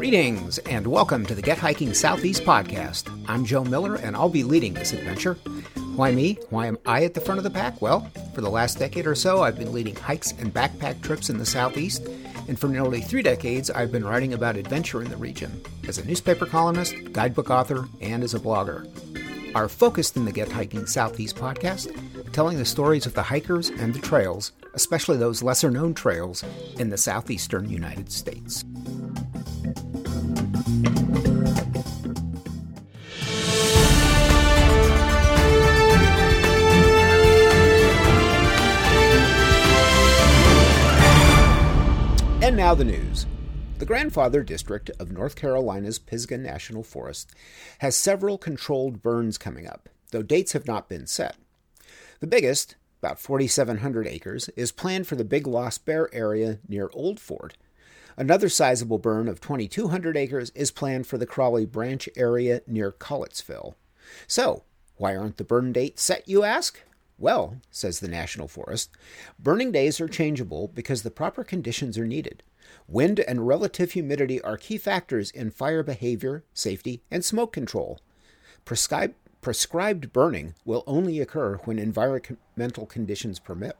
[0.00, 3.12] Greetings and welcome to the Get Hiking Southeast podcast.
[3.28, 5.34] I'm Joe Miller and I'll be leading this adventure.
[5.94, 6.38] Why me?
[6.48, 7.82] Why am I at the front of the pack?
[7.82, 11.36] Well, for the last decade or so, I've been leading hikes and backpack trips in
[11.36, 12.08] the Southeast,
[12.48, 16.06] and for nearly three decades, I've been writing about adventure in the region as a
[16.06, 18.88] newspaper columnist, guidebook author, and as a blogger.
[19.54, 21.94] Our focus in the Get Hiking Southeast podcast,
[22.32, 26.42] telling the stories of the hikers and the trails, especially those lesser known trails
[26.78, 28.64] in the southeastern United States.
[42.70, 43.26] Now the news.
[43.78, 47.34] The grandfather district of North Carolina's Pisgah National Forest
[47.78, 51.34] has several controlled burns coming up, though dates have not been set.
[52.20, 57.18] The biggest, about 4,700 acres, is planned for the Big Lost Bear area near Old
[57.18, 57.56] Fort,
[58.16, 63.74] Another sizable burn of 2,200 acres is planned for the Crawley Branch area near Collettsville.
[64.28, 64.62] So,
[64.96, 66.80] why aren't the burn dates set, you ask?
[67.18, 68.90] Well, says the National Forest,
[69.40, 72.44] burning days are changeable because the proper conditions are needed.
[72.90, 78.00] Wind and relative humidity are key factors in fire behavior, safety, and smoke control.
[78.64, 83.76] Prescribed, prescribed burning will only occur when environmental conditions permit.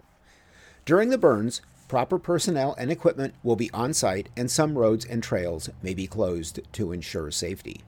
[0.86, 5.24] During the burns, Proper personnel and equipment will be on site, and some roads and
[5.24, 7.80] trails may be closed to ensure safety.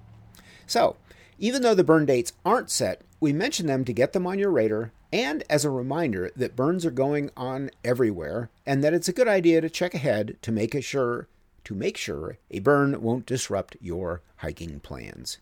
[0.66, 0.96] So,
[1.38, 4.50] even though the burn dates aren't set, we mention them to get them on your
[4.50, 9.12] radar and as a reminder that burns are going on everywhere and that it's a
[9.12, 11.28] good idea to check ahead to make sure
[11.64, 15.38] to make sure a burn won't disrupt your hiking plans.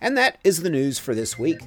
[0.00, 1.60] And that is the news for this week.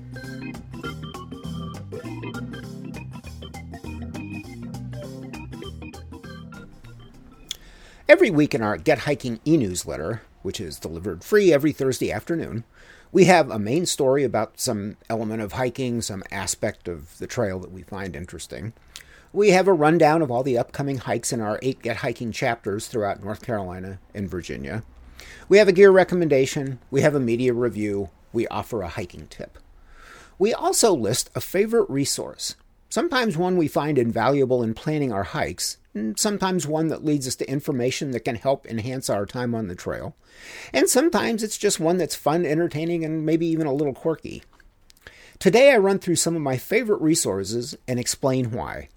[8.09, 12.65] Every week in our Get Hiking e newsletter, which is delivered free every Thursday afternoon,
[13.13, 17.59] we have a main story about some element of hiking, some aspect of the trail
[17.59, 18.73] that we find interesting.
[19.31, 22.87] We have a rundown of all the upcoming hikes in our eight Get Hiking chapters
[22.87, 24.83] throughout North Carolina and Virginia.
[25.47, 29.59] We have a gear recommendation, we have a media review, we offer a hiking tip.
[30.39, 32.55] We also list a favorite resource,
[32.89, 35.77] sometimes one we find invaluable in planning our hikes,
[36.15, 39.75] sometimes one that leads us to information that can help enhance our time on the
[39.75, 40.15] trail,
[40.73, 44.43] and sometimes it's just one that's fun, entertaining, and maybe even a little quirky.
[45.39, 48.89] Today I run through some of my favorite resources and explain why.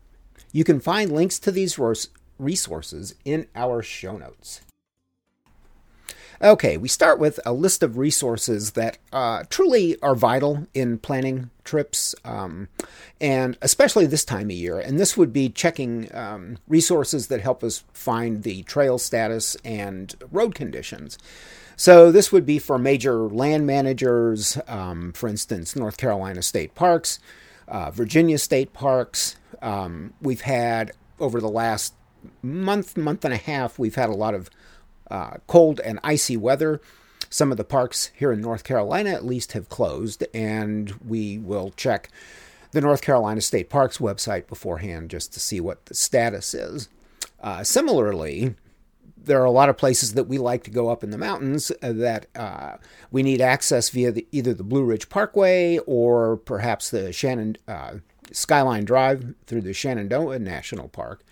[0.53, 1.79] You can find links to these
[2.39, 4.61] resources in our show notes.
[6.43, 11.51] Okay, we start with a list of resources that uh, truly are vital in planning
[11.67, 12.69] trips, um,
[13.21, 14.79] and especially this time of year.
[14.79, 20.15] And this would be checking um, resources that help us find the trail status and
[20.33, 21.19] road conditions.
[21.79, 27.19] So, this would be for major land managers, um, for instance, North Carolina State Parks,
[27.69, 29.37] uh, Virginia State Parks.
[29.61, 31.93] Um, we've had, over the last
[32.43, 34.49] month, month and a half, we've had a lot of
[35.11, 36.81] uh, cold and icy weather.
[37.31, 41.73] Some of the parks here in North Carolina, at least, have closed, and we will
[41.77, 42.09] check
[42.73, 46.89] the North Carolina State Parks website beforehand just to see what the status is.
[47.41, 48.55] Uh, similarly,
[49.17, 51.73] there are a lot of places that we like to go up in the mountains
[51.81, 52.77] that uh,
[53.11, 57.95] we need access via the, either the Blue Ridge Parkway or perhaps the Shannon uh,
[58.33, 61.25] Skyline Drive through the Shenandoah National Park.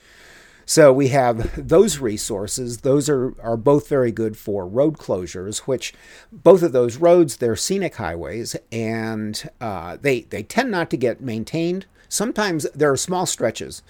[0.67, 2.79] So we have those resources.
[2.79, 5.93] Those are, are both very good for road closures, which
[6.33, 11.21] both of those roads, they're scenic highways and uh, they, they tend not to get
[11.21, 11.87] maintained.
[12.09, 13.83] Sometimes there are small stretches.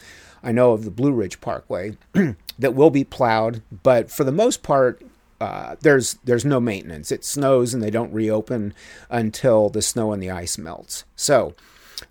[0.43, 1.97] I know of the Blue Ridge Parkway
[2.59, 5.03] that will be plowed, but for the most part,
[5.41, 7.11] uh, there's there's no maintenance.
[7.11, 8.73] It snows and they don't reopen
[9.11, 11.05] until the snow and the ice melts.
[11.17, 11.55] So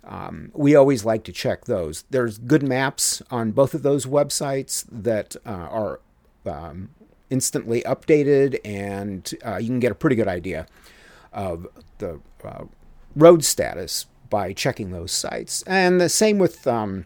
[0.02, 2.04] um, we always like to check those.
[2.10, 6.00] There's good maps on both of those websites that uh, are
[6.46, 6.90] um,
[7.30, 10.66] instantly updated, and uh, you can get a pretty good idea
[11.32, 11.66] of
[11.98, 12.64] the uh,
[13.16, 15.62] road status by checking those sites.
[15.66, 17.04] And the same with um,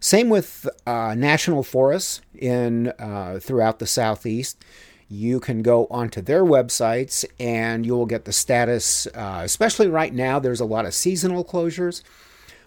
[0.00, 4.58] same with uh, national forests in uh, throughout the southeast
[5.12, 9.06] you can go onto their websites and you will get the status.
[9.08, 12.02] Uh, especially right now, there's a lot of seasonal closures.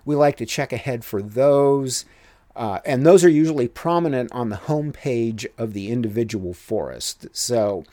[0.05, 2.05] We like to check ahead for those.
[2.55, 7.27] Uh, and those are usually prominent on the homepage of the individual forest.
[7.33, 7.83] So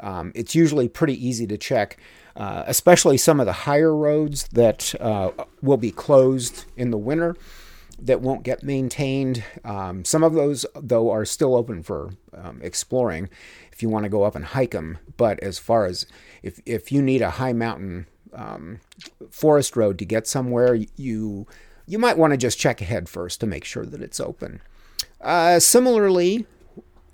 [0.00, 1.98] um, it's usually pretty easy to check,
[2.36, 7.34] uh, especially some of the higher roads that uh, will be closed in the winter.
[8.00, 9.42] that won't get maintained.
[9.64, 13.28] Um, some of those, though, are still open for um, exploring
[13.78, 14.98] if you want to go up and hike them.
[15.16, 16.04] But as far as
[16.42, 18.80] if, if you need a high mountain um,
[19.30, 21.46] forest road to get somewhere, you
[21.86, 24.60] you might want to just check ahead first to make sure that it's open.
[25.20, 26.44] Uh, similarly,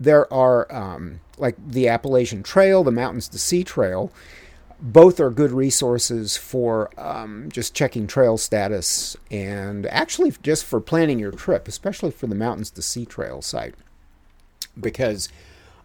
[0.00, 4.10] there are um, like the Appalachian Trail, the Mountains to Sea Trail.
[4.80, 11.18] Both are good resources for um, just checking trail status and actually just for planning
[11.18, 13.74] your trip, especially for the Mountains to Sea Trail site,
[14.80, 15.28] because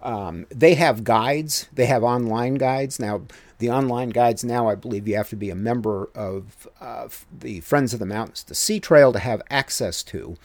[0.02, 1.68] um, they have guides.
[1.74, 3.24] They have online guides now.
[3.58, 7.60] The online guides now, I believe, you have to be a member of uh, the
[7.60, 10.38] Friends of the Mountains the Sea Trail to have access to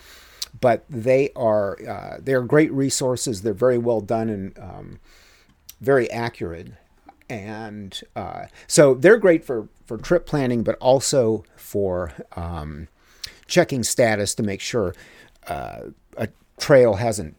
[0.61, 3.43] but they are uh, they are great resources.
[3.43, 5.01] They're very well done and um,
[5.81, 6.73] very accurate,
[7.29, 12.89] and uh, so they're great for for trip planning, but also for um,
[13.47, 14.95] checking status to make sure
[15.49, 16.29] uh, a
[16.59, 17.37] trail hasn't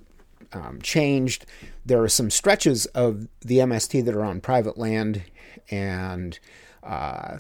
[0.56, 1.46] um, changed.
[1.86, 5.24] There are some stretches of the MST that are on private land,
[5.70, 6.40] and
[6.82, 7.40] uh,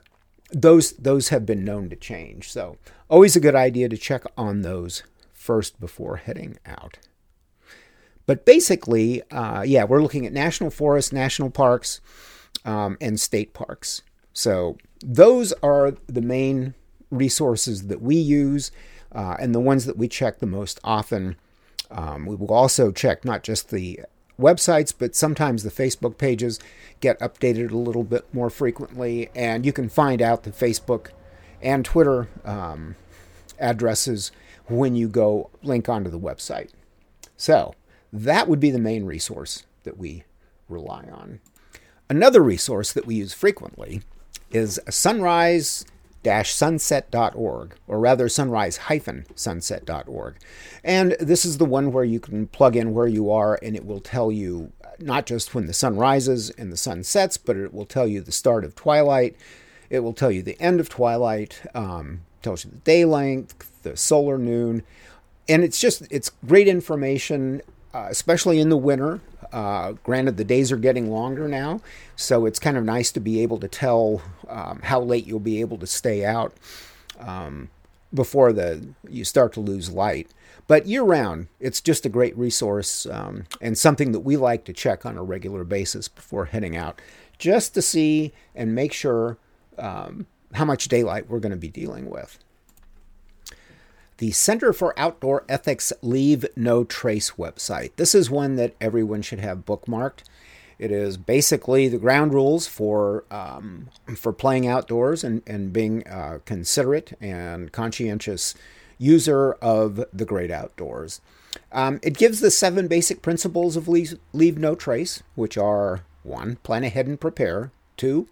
[0.51, 2.51] those those have been known to change.
[2.51, 2.77] So
[3.09, 5.03] always a good idea to check on those
[5.33, 7.00] first before heading out.
[8.25, 12.01] But basically, uh, yeah, we're looking at national forests, national parks,
[12.65, 14.01] um, and state parks.
[14.33, 16.73] So those are the main
[17.12, 18.71] resources that we use
[19.12, 21.38] uh, and the ones that we check the most often.
[21.91, 24.01] Um, we will also check not just the
[24.39, 26.59] websites, but sometimes the Facebook pages
[26.99, 31.07] get updated a little bit more frequently, and you can find out the Facebook
[31.61, 32.95] and Twitter um,
[33.59, 34.31] addresses
[34.67, 36.69] when you go link onto the website.
[37.37, 37.75] So
[38.11, 40.23] that would be the main resource that we
[40.67, 41.39] rely on.
[42.09, 44.01] Another resource that we use frequently
[44.51, 45.85] is sunrise
[46.25, 50.36] sunset.org, or rather sunrise-sunset.org.
[50.83, 53.86] And this is the one where you can plug in where you are and it
[53.86, 57.74] will tell you not just when the sun rises and the sun sets, but it
[57.74, 59.36] will tell you the start of twilight.
[59.89, 63.98] It will tell you the end of twilight, um, tells you the day length, the
[63.98, 64.83] solar noon,
[65.48, 67.62] and it's just it's great information,
[67.94, 69.22] uh, especially in the winter.
[69.51, 71.81] Uh, granted, the days are getting longer now,
[72.15, 75.62] so it's kind of nice to be able to tell um, how late you'll be
[75.62, 76.53] able to stay out
[77.19, 77.69] um,
[78.13, 80.30] before the you start to lose light.
[80.68, 84.74] But year round, it's just a great resource um, and something that we like to
[84.74, 87.00] check on a regular basis before heading out,
[87.38, 89.38] just to see and make sure
[89.77, 92.39] um, how much daylight we're going to be dealing with.
[94.17, 97.91] The Center for Outdoor Ethics Leave No Trace website.
[97.97, 100.23] This is one that everyone should have bookmarked.
[100.79, 106.39] It is basically the ground rules for um, for playing outdoors and, and being uh,
[106.45, 108.56] considerate and conscientious
[108.97, 111.21] user of the great outdoors.
[111.71, 116.57] Um, it gives the seven basic principles of leave, leave no trace, which are one,
[116.57, 118.27] plan ahead and prepare, two,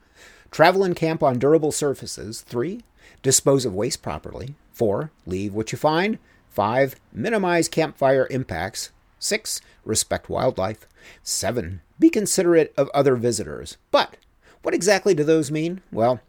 [0.54, 2.42] Travel and camp on durable surfaces.
[2.42, 2.84] 3.
[3.24, 4.54] Dispose of waste properly.
[4.74, 5.12] 4.
[5.26, 6.20] Leave what you find.
[6.50, 6.96] 5.
[7.14, 8.92] Minimize campfire impacts.
[9.20, 9.62] 6.
[9.86, 10.88] Respect wildlife.
[11.24, 11.82] 7.
[12.00, 13.78] Be considerate of other visitors.
[13.92, 14.18] But
[14.62, 15.82] what exactly do those mean?
[15.92, 16.22] Well,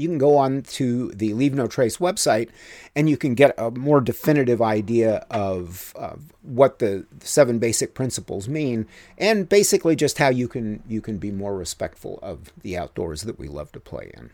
[0.00, 2.48] you can go on to the Leave No Trace website
[2.96, 8.48] and you can get a more definitive idea of, of what the seven basic principles
[8.48, 8.86] mean
[9.18, 13.38] and basically just how you can you can be more respectful of the outdoors that
[13.38, 14.30] we love to play in.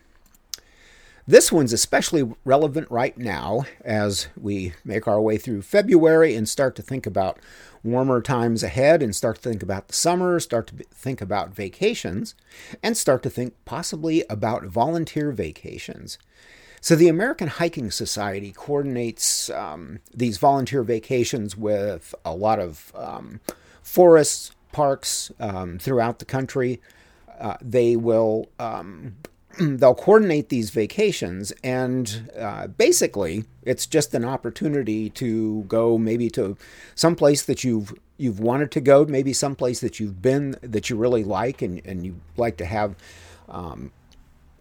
[1.29, 6.73] This one's especially relevant right now as we make our way through February and start
[6.77, 7.37] to think about
[7.83, 12.33] warmer times ahead and start to think about the summer, start to think about vacations,
[12.81, 16.17] and start to think possibly about volunteer vacations.
[16.79, 23.41] So, the American Hiking Society coordinates um, these volunteer vacations with a lot of um,
[23.81, 26.79] forests, parks um, throughout the country.
[27.37, 29.17] Uh, they will um,
[29.77, 36.57] they'll coordinate these vacations, and uh, basically, it's just an opportunity to go maybe to
[36.95, 40.89] some place that you've you've wanted to go, maybe some place that you've been that
[40.89, 42.95] you really like, and and you like to have
[43.49, 43.91] um,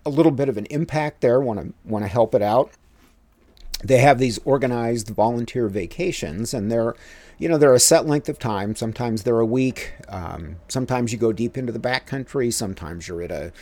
[0.05, 1.41] a little bit of an impact there.
[1.41, 2.71] Want to want to help it out.
[3.85, 6.95] They have these organized volunteer vacations, and they're
[7.39, 8.75] you know, they're a set length of time.
[8.75, 9.93] Sometimes they're a week.
[10.09, 12.53] Um, sometimes you go deep into the backcountry.
[12.53, 13.53] Sometimes you're at a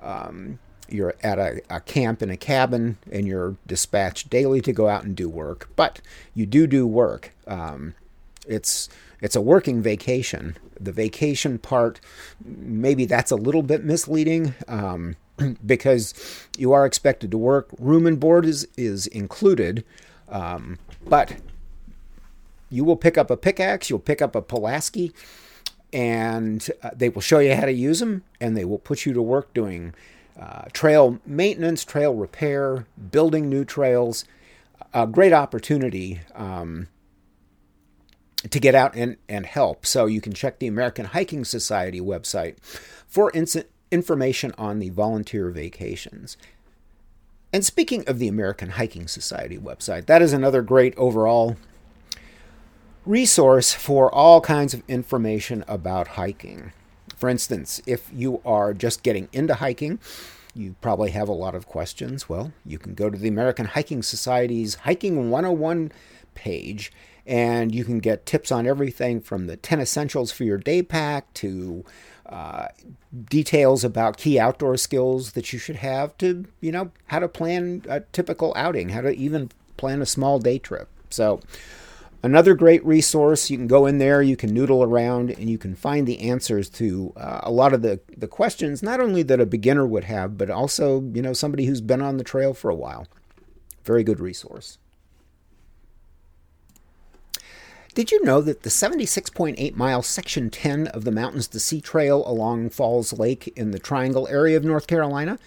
[0.00, 0.58] um,
[0.92, 5.04] you're at a, a, camp in a cabin and you're dispatched daily to go out
[5.04, 6.00] and do work, but
[6.34, 7.32] you do do work.
[7.46, 7.94] Um,
[8.46, 8.88] it's
[9.20, 10.56] it's a working vacation.
[10.78, 12.00] The vacation part,
[12.44, 15.16] maybe that's a little bit misleading um,
[15.66, 16.12] because
[16.58, 17.68] you are expected to work.
[17.78, 19.84] Room and board is is included,
[20.28, 21.36] um, but
[22.68, 25.12] you will pick up a pickaxe, you'll pick up a Pulaski,
[25.92, 29.12] and uh, they will show you how to use them, and they will put you
[29.12, 29.94] to work doing
[30.38, 34.24] uh, trail maintenance, trail repair, building new trails.
[34.94, 36.88] A great opportunity um,
[38.50, 39.86] to get out and, and help.
[39.86, 42.56] So you can check the American Hiking Society website
[43.06, 43.32] for
[43.90, 46.36] information on the volunteer vacations.
[47.52, 51.56] And speaking of the American Hiking Society website, that is another great overall
[53.04, 56.72] resource for all kinds of information about hiking.
[57.22, 60.00] For instance, if you are just getting into hiking,
[60.56, 62.28] you probably have a lot of questions.
[62.28, 65.92] Well, you can go to the American Hiking Society's Hiking 101
[66.34, 66.90] page
[67.24, 71.32] and you can get tips on everything from the 10 essentials for your day pack
[71.34, 71.84] to
[72.26, 72.66] uh,
[73.30, 77.84] details about key outdoor skills that you should have to, you know, how to plan
[77.88, 80.88] a typical outing, how to even plan a small day trip.
[81.08, 81.38] So,
[82.24, 85.74] Another great resource, you can go in there, you can noodle around, and you can
[85.74, 89.46] find the answers to uh, a lot of the, the questions, not only that a
[89.46, 92.76] beginner would have, but also, you know, somebody who's been on the trail for a
[92.76, 93.08] while.
[93.84, 94.78] Very good resource.
[97.94, 102.22] Did you know that the 76.8 mile Section 10 of the Mountains to Sea Trail
[102.26, 105.38] along Falls Lake in the Triangle area of North Carolina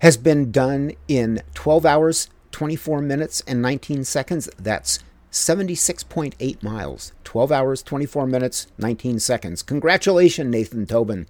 [0.00, 4.48] has been done in 12 hours, 24 minutes, and 19 seconds?
[4.58, 9.62] That's 76.8 miles, 12 hours, 24 minutes, 19 seconds.
[9.62, 11.26] Congratulations, Nathan Tobin.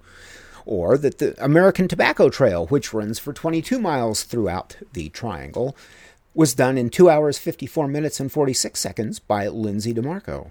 [0.64, 5.74] Or that the American Tobacco Trail, which runs for 22 miles throughout the triangle,
[6.34, 10.50] was done in 2 hours, 54 minutes, and 46 seconds by Lindsay DeMarco.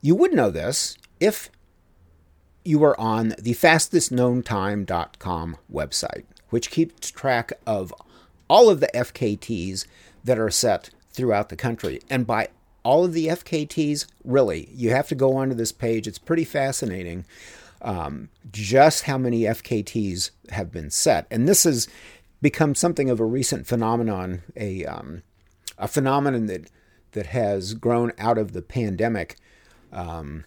[0.00, 1.50] You would know this if
[2.64, 7.94] you were on the fastestknowntime.com website, which keeps track of
[8.48, 9.86] all of the FKTs
[10.24, 12.00] that are set throughout the country.
[12.10, 12.48] And by
[12.82, 16.06] all of the FKTs, really, you have to go onto this page.
[16.06, 17.24] It's pretty fascinating
[17.80, 21.26] um, just how many FKTs have been set.
[21.30, 21.88] And this has
[22.42, 25.22] become something of a recent phenomenon, a, um,
[25.78, 26.70] a phenomenon that,
[27.12, 29.36] that has grown out of the pandemic
[29.92, 30.44] um,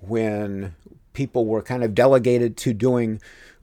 [0.00, 0.74] when
[1.12, 3.20] people were kind of delegated to doing.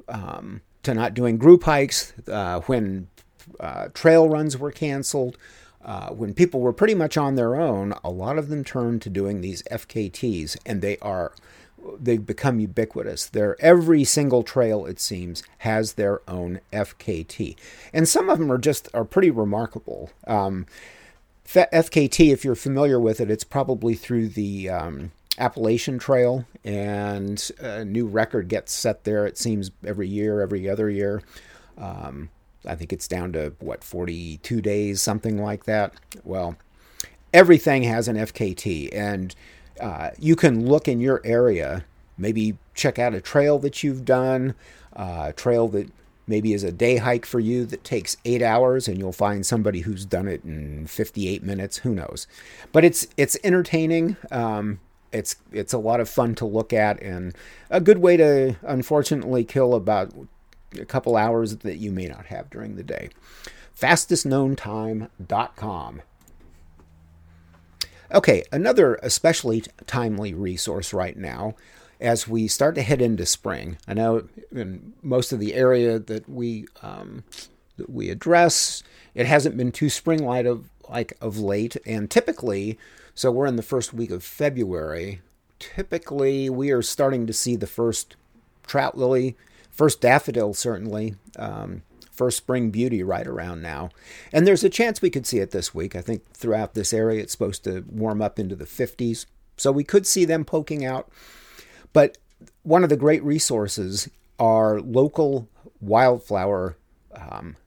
[0.08, 3.08] Um, to not doing group hikes, uh, when
[3.60, 5.36] uh, trail runs were canceled,
[5.86, 9.10] uh, when people were pretty much on their own, a lot of them turned to
[9.10, 11.32] doing these FKTs, and they are
[12.00, 13.28] they've become ubiquitous.
[13.28, 17.56] They're every single trail it seems has their own FKT,
[17.94, 20.10] and some of them are just are pretty remarkable.
[20.26, 20.66] Um,
[21.48, 27.86] FKT, if you're familiar with it, it's probably through the um, Appalachian Trail, and a
[27.86, 29.28] new record gets set there.
[29.28, 31.22] It seems every year, every other year.
[31.78, 32.30] Um,
[32.68, 35.94] I think it's down to what 42 days, something like that.
[36.24, 36.56] Well,
[37.34, 39.36] everything has an FKT, and
[39.80, 41.86] uh, you can look in your area,
[42.18, 44.56] maybe check out a trail that you've done,
[44.96, 45.90] uh, a trail that
[46.28, 49.82] maybe is a day hike for you that takes eight hours, and you'll find somebody
[49.82, 51.78] who's done it in 58 minutes.
[51.78, 52.28] Who knows?
[52.72, 54.18] But it's it's entertaining.
[54.32, 54.80] Um,
[55.12, 57.34] it's it's a lot of fun to look at and
[57.70, 60.12] a good way to unfortunately kill about
[60.80, 63.10] a couple hours that you may not have during the day.
[63.80, 66.02] FastestKnownTime.com.
[68.14, 71.56] Okay, another especially timely resource right now
[72.00, 73.78] as we start to head into spring.
[73.88, 77.24] I know in most of the area that we um,
[77.78, 82.78] that we address, it hasn't been too spring light of like of late, and typically,
[83.16, 85.22] so we're in the first week of February.
[85.58, 88.16] Typically, we are starting to see the first
[88.68, 89.36] trout lily
[89.76, 91.16] First daffodil, certainly.
[91.38, 93.90] Um, first spring beauty right around now.
[94.32, 95.96] And there's a chance we could see it this week.
[95.96, 99.26] I think throughout this area it's supposed to warm up into the 50s.
[99.58, 101.10] So we could see them poking out.
[101.92, 102.18] But
[102.64, 105.50] one of the great resources are local
[105.82, 106.78] wildflower
[107.14, 107.58] um,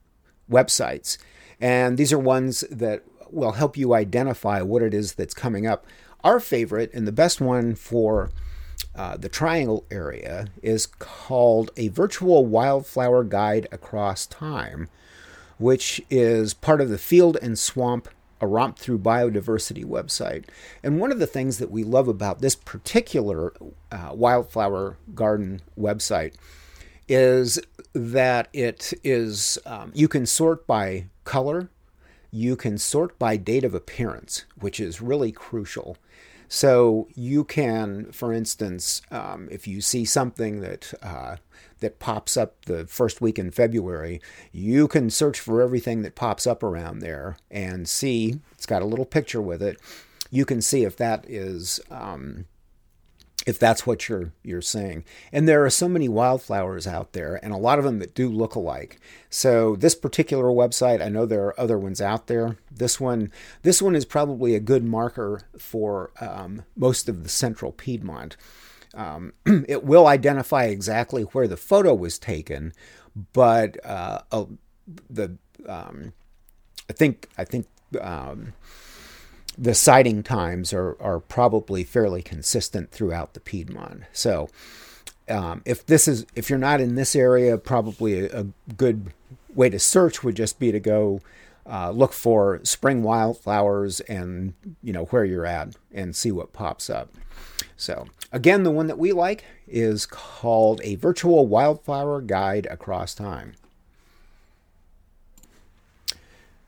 [0.49, 1.19] websites.
[1.61, 5.85] And these are ones that will help you identify what it is that's coming up.
[6.23, 8.31] Our favorite and the best one for
[8.95, 14.89] uh, the triangle area is called a virtual wildflower guide across time,
[15.57, 18.09] which is part of the Field and Swamp
[18.41, 20.45] a romp through biodiversity website.
[20.83, 23.53] And one of the things that we love about this particular
[23.91, 26.33] uh, wildflower garden website
[27.07, 27.59] is
[27.93, 31.69] that it is um, you can sort by color,
[32.31, 35.97] you can sort by date of appearance, which is really crucial.
[36.49, 41.35] So you can, for instance, um, if you see something that uh,
[41.79, 44.19] that pops up the first week in February,
[44.51, 48.39] you can search for everything that pops up around there and see.
[48.53, 49.79] It's got a little picture with it.
[50.31, 52.45] you can see if that is um,
[53.49, 55.03] if that's what you're you're saying.
[55.33, 58.29] And there are so many wildflowers out there, and a lot of them that do
[58.29, 58.99] look alike.
[59.29, 62.57] So this particular website, I know there are other ones out there.
[62.71, 63.31] This one,
[63.63, 68.37] this one is probably a good marker for um, most of the central Piedmont.
[68.93, 69.33] Um,
[69.67, 72.71] it will identify exactly where the photo was taken,
[73.33, 74.45] but uh, uh,
[75.09, 75.37] the
[75.67, 76.13] um,
[76.87, 77.65] I think I think
[77.99, 78.53] um,
[79.59, 84.03] the sighting times are, are probably fairly consistent throughout the Piedmont.
[84.13, 84.49] So
[85.27, 88.45] um, if this is if you're not in this area, probably a, a
[88.77, 89.11] good
[89.53, 91.19] way to search would just be to go
[91.69, 96.89] uh, look for spring wildflowers and you know where you're at and see what pops
[96.89, 97.11] up.
[97.75, 103.53] So again, the one that we like is called a virtual wildflower guide across time.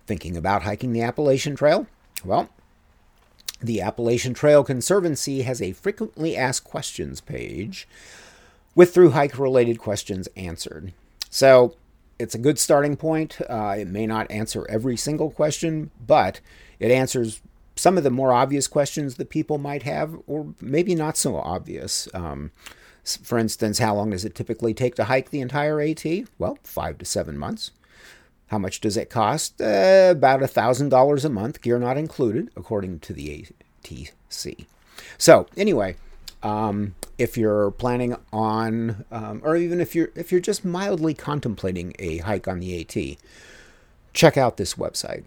[0.05, 1.87] Thinking about hiking the Appalachian Trail?
[2.25, 2.49] Well,
[3.61, 7.87] the Appalachian Trail Conservancy has a frequently asked questions page
[8.75, 10.93] with through hike related questions answered.
[11.29, 11.75] So
[12.19, 13.39] it's a good starting point.
[13.49, 16.39] Uh, it may not answer every single question, but
[16.79, 17.41] it answers
[17.75, 22.07] some of the more obvious questions that people might have, or maybe not so obvious.
[22.13, 22.51] Um,
[23.03, 26.05] for instance, how long does it typically take to hike the entire AT?
[26.37, 27.71] Well, five to seven months.
[28.51, 29.61] How much does it cost?
[29.61, 33.47] Uh, about $1,000 a month, gear not included, according to the
[33.81, 34.65] ATC.
[35.17, 35.95] So, anyway,
[36.43, 41.93] um, if you're planning on, um, or even if you're if you're just mildly contemplating
[41.97, 43.17] a hike on the AT,
[44.13, 45.23] check out this website.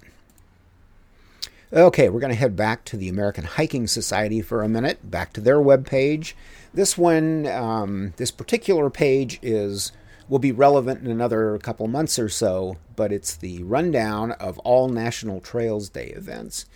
[1.72, 5.32] Okay, we're going to head back to the American Hiking Society for a minute, back
[5.32, 6.34] to their webpage.
[6.74, 9.92] This one, um, this particular page is
[10.28, 14.88] will be relevant in another couple months or so, but it's the rundown of all
[14.88, 16.66] National Trails Day events.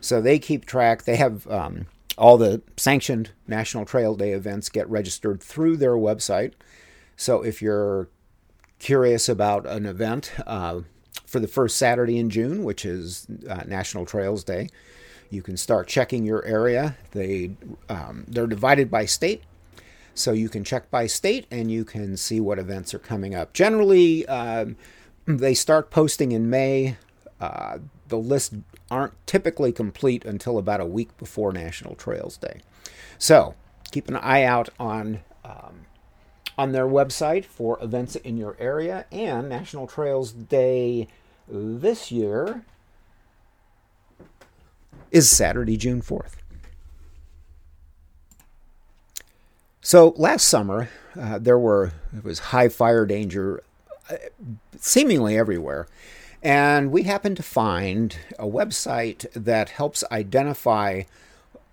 [0.00, 1.86] So they keep track, they have um,
[2.16, 6.52] all the sanctioned National Trail Day events get registered through their website.
[7.16, 8.08] So if you're
[8.78, 10.80] curious about an event uh,
[11.26, 14.68] for the first Saturday in June, which is uh, National Trails Day,
[15.30, 16.96] you can start checking your area.
[17.10, 17.56] They
[17.88, 19.42] um, they're divided by state,
[20.18, 23.52] so you can check by state and you can see what events are coming up.
[23.52, 24.76] Generally, um,
[25.26, 26.96] they start posting in May.
[27.40, 28.54] Uh, the list
[28.90, 32.60] aren't typically complete until about a week before National Trails Day.
[33.18, 33.54] So
[33.90, 35.86] keep an eye out on um,
[36.58, 41.08] on their website for events in your area and National Trails Day
[41.48, 42.64] this year
[45.10, 46.36] is Saturday, June 4th.
[49.86, 53.62] So last summer, uh, there were it was high fire danger,
[54.10, 54.16] uh,
[54.80, 55.86] seemingly everywhere,
[56.42, 61.04] and we happened to find a website that helps identify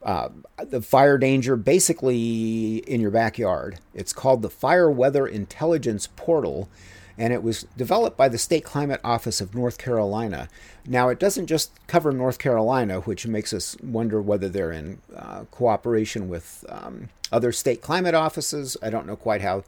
[0.03, 0.29] uh,
[0.63, 3.79] the fire danger basically in your backyard.
[3.95, 6.69] It's called the Fire Weather Intelligence Portal,
[7.17, 10.49] and it was developed by the State Climate Office of North Carolina.
[10.85, 15.45] Now, it doesn't just cover North Carolina, which makes us wonder whether they're in uh,
[15.51, 18.77] cooperation with um, other state climate offices.
[18.81, 19.63] I don't know quite how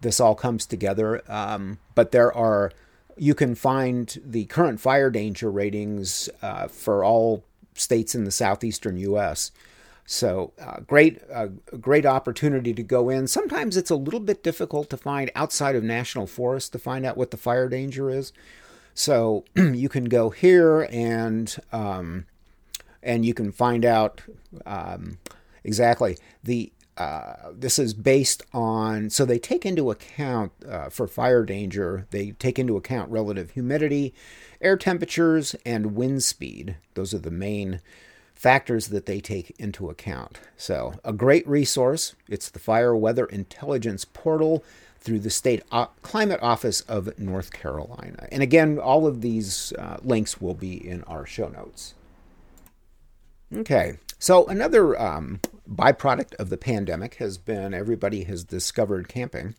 [0.00, 2.72] this all comes together, um, but there are
[3.16, 8.96] you can find the current fire danger ratings uh, for all states in the southeastern
[8.96, 9.50] U.S.
[10.12, 11.46] So uh, great, uh,
[11.80, 13.28] great opportunity to go in.
[13.28, 17.16] Sometimes it's a little bit difficult to find outside of national forests to find out
[17.16, 18.32] what the fire danger is.
[18.92, 22.26] So you can go here and um,
[23.04, 24.20] and you can find out
[24.66, 25.18] um,
[25.62, 26.72] exactly the.
[26.96, 32.06] Uh, this is based on so they take into account uh, for fire danger.
[32.10, 34.12] They take into account relative humidity,
[34.60, 36.76] air temperatures, and wind speed.
[36.94, 37.80] Those are the main
[38.40, 40.38] factors that they take into account.
[40.56, 42.14] So, a great resource.
[42.26, 44.64] It's the Fire Weather Intelligence Portal
[44.98, 48.26] through the State o- Climate Office of North Carolina.
[48.32, 51.92] And again, all of these uh, links will be in our show notes.
[53.54, 59.54] Okay, so another um, byproduct of the pandemic has been everybody has discovered camping,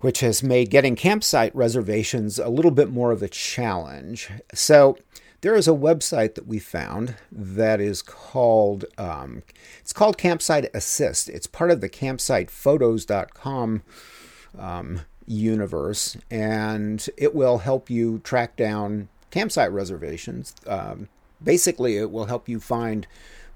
[0.00, 4.28] which has made getting campsite reservations a little bit more of a challenge.
[4.52, 4.98] So,
[5.40, 9.42] there is a website that we found that is called um,
[9.80, 11.28] it's called Campsite Assist.
[11.28, 13.82] It's part of the campsitephotos.com
[14.58, 20.54] um, universe, and it will help you track down campsite reservations.
[20.66, 21.08] Um,
[21.42, 23.06] basically, it will help you find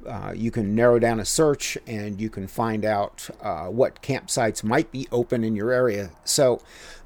[0.07, 4.63] uh, you can narrow down a search and you can find out uh, what campsites
[4.63, 6.11] might be open in your area.
[6.25, 6.61] So,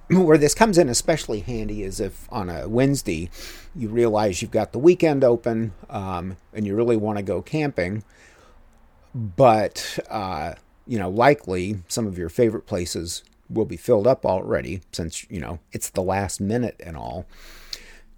[0.10, 3.30] where this comes in especially handy is if on a Wednesday
[3.74, 8.02] you realize you've got the weekend open um, and you really want to go camping,
[9.14, 10.54] but uh,
[10.86, 15.40] you know likely some of your favorite places will be filled up already since you
[15.40, 17.26] know it's the last minute and all.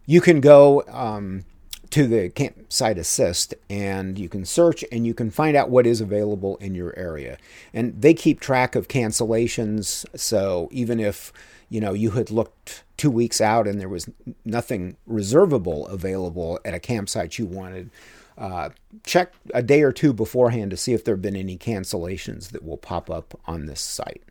[0.07, 1.45] You can go um,
[1.91, 6.01] to the campsite assist and you can search and you can find out what is
[6.01, 7.37] available in your area.
[7.73, 11.33] And they keep track of cancellations, so even if
[11.71, 14.11] you know you had looked two weeks out and there was
[14.45, 17.91] nothing reservable available at a campsite you wanted.
[18.37, 18.71] Uh,
[19.05, 22.65] check a day or two beforehand to see if there have been any cancellations that
[22.65, 24.23] will pop up on this site.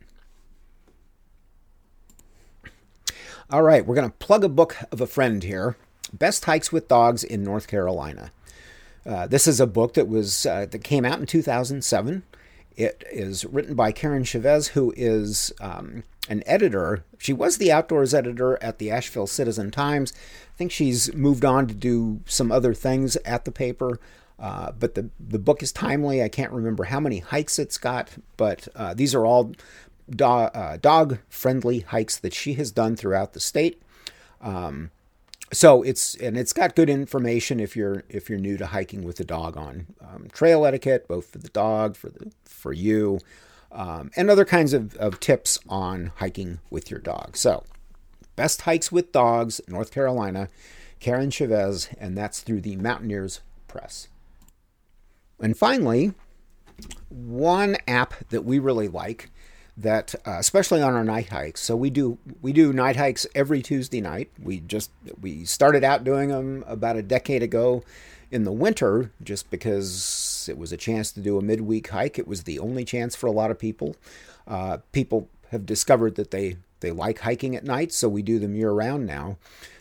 [3.50, 5.76] All right, we're going to plug a book of a friend here
[6.12, 8.30] Best Hikes with Dogs in North Carolina.
[9.06, 12.22] Uh, this is a book that was uh, that came out in 2007.
[12.80, 17.04] It is written by Karen Chavez, who is um, an editor.
[17.18, 20.14] She was the outdoors editor at the Asheville Citizen Times.
[20.16, 24.00] I think she's moved on to do some other things at the paper.
[24.38, 26.22] Uh, but the the book is timely.
[26.22, 29.52] I can't remember how many hikes it's got, but uh, these are all
[30.08, 33.82] dog, uh, dog friendly hikes that she has done throughout the state.
[34.40, 34.90] Um,
[35.52, 39.18] so it's and it's got good information if you're if you're new to hiking with
[39.20, 43.18] a dog on um, trail etiquette, both for the dog, for the for you,
[43.72, 47.36] um, and other kinds of, of tips on hiking with your dog.
[47.36, 47.64] So,
[48.36, 50.48] best hikes with dogs, North Carolina,
[51.00, 54.08] Karen Chavez, and that's through the Mountaineers Press.
[55.40, 56.12] And finally,
[57.08, 59.30] one app that we really like
[59.82, 61.60] that uh, especially on our night hikes.
[61.60, 64.30] So we do we do night hikes every tuesday night.
[64.42, 64.90] We just
[65.20, 67.82] we started out doing them about a decade ago
[68.30, 72.18] in the winter just because it was a chance to do a midweek hike.
[72.18, 73.96] It was the only chance for a lot of people.
[74.46, 78.54] Uh, people have discovered that they they like hiking at night so we do them
[78.54, 79.36] year round now.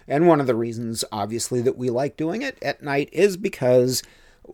[0.08, 4.02] And one of the reasons obviously that we like doing it at night is because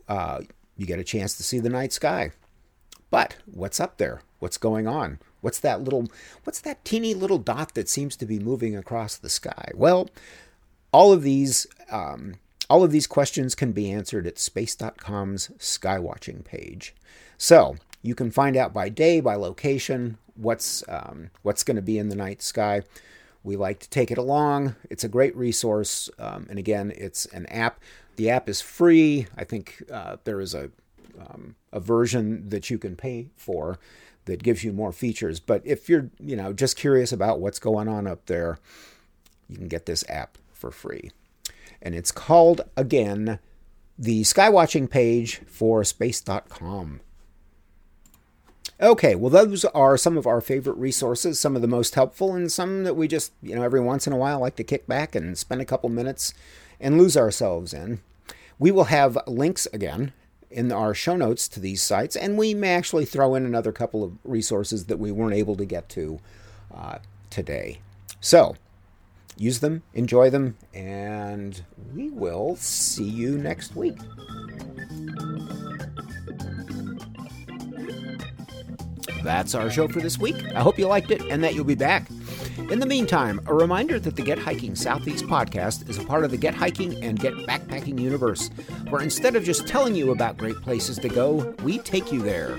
[0.08, 0.42] uh,
[0.76, 2.32] you get a chance to see the night sky
[3.10, 6.08] but what's up there what's going on What's that little
[6.42, 9.70] what's that teeny little dot that seems to be moving across the sky?
[9.74, 10.10] Well,
[10.90, 12.34] all of these um,
[12.68, 16.96] all of these questions can be answered at space.com's skywatching page.
[17.38, 21.96] So you can find out by day, by location, what's um, what's going to be
[21.96, 22.82] in the night sky.
[23.44, 24.74] We like to take it along.
[24.90, 27.78] It's a great resource, um, and again, it's an app.
[28.16, 29.28] The app is free.
[29.36, 30.72] I think uh, there is a
[31.18, 33.78] um, a version that you can pay for
[34.26, 35.40] that gives you more features.
[35.40, 38.58] But if you're, you know, just curious about what's going on up there,
[39.48, 41.10] you can get this app for free.
[41.80, 43.38] And it's called again
[43.98, 47.00] the Skywatching page for space.com.
[48.78, 52.52] Okay, well, those are some of our favorite resources, some of the most helpful, and
[52.52, 55.14] some that we just, you know, every once in a while like to kick back
[55.14, 56.34] and spend a couple minutes
[56.78, 58.00] and lose ourselves in.
[58.58, 60.12] We will have links again
[60.50, 64.04] in our show notes to these sites, and we may actually throw in another couple
[64.04, 66.18] of resources that we weren't able to get to
[66.74, 66.98] uh,
[67.30, 67.80] today.
[68.20, 68.56] So,
[69.36, 71.62] use them, enjoy them, and
[71.94, 73.96] we will see you next week.
[79.22, 80.36] That's our show for this week.
[80.54, 82.08] I hope you liked it and that you'll be back.
[82.58, 86.30] In the meantime, a reminder that the Get Hiking Southeast podcast is a part of
[86.30, 88.48] the Get Hiking and Get Backpacking universe,
[88.88, 92.58] where instead of just telling you about great places to go, we take you there.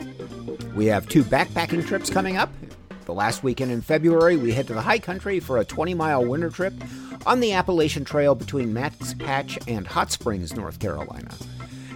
[0.76, 2.54] We have two backpacking trips coming up.
[3.06, 6.24] The last weekend in February, we head to the high country for a 20 mile
[6.24, 6.74] winter trip
[7.26, 11.34] on the Appalachian Trail between Max Patch and Hot Springs, North Carolina.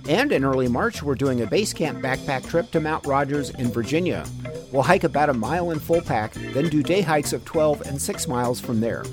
[0.09, 3.71] And in early March, we're doing a base camp backpack trip to Mount Rogers in
[3.71, 4.25] Virginia.
[4.71, 8.01] We'll hike about a mile in full pack, then do day hikes of 12 and
[8.01, 9.03] 6 miles from there.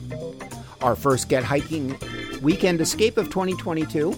[0.80, 1.98] Our first Get Hiking
[2.40, 4.10] weekend escape of 2022,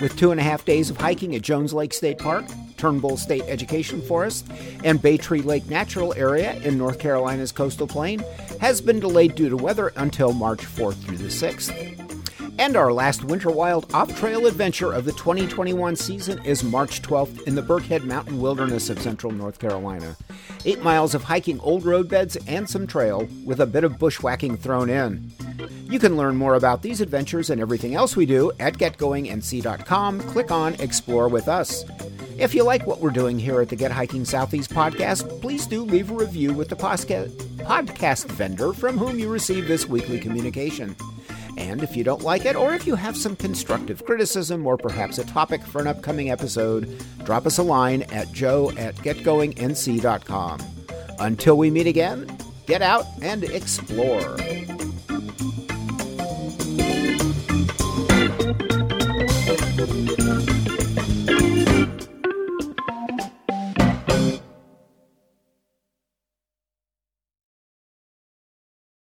[0.00, 2.44] with two and a half days of hiking at Jones Lake State Park,
[2.76, 4.46] Turnbull State Education Forest,
[4.84, 8.22] and Bay Tree Lake Natural Area in North Carolina's coastal plain,
[8.60, 12.05] has been delayed due to weather until March 4th through the 6th.
[12.58, 17.42] And our last Winter Wild off trail adventure of the 2021 season is March 12th
[17.42, 20.16] in the Birkhead Mountain Wilderness of central North Carolina.
[20.64, 24.88] Eight miles of hiking old roadbeds and some trail, with a bit of bushwhacking thrown
[24.88, 25.30] in.
[25.84, 30.20] You can learn more about these adventures and everything else we do at getgoingnc.com.
[30.20, 31.84] Click on Explore with Us.
[32.38, 35.82] If you like what we're doing here at the Get Hiking Southeast podcast, please do
[35.82, 40.96] leave a review with the podcast vendor from whom you receive this weekly communication.
[41.56, 45.18] And if you don't like it, or if you have some constructive criticism, or perhaps
[45.18, 50.60] a topic for an upcoming episode, drop us a line at joe at getgoingnc.com.
[51.18, 54.36] Until we meet again, get out and explore.